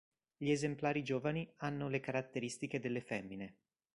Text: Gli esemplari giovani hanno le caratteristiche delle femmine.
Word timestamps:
Gli 0.35 0.49
esemplari 0.49 1.03
giovani 1.03 1.47
hanno 1.57 1.87
le 1.87 1.99
caratteristiche 1.99 2.79
delle 2.79 3.01
femmine. 3.01 3.55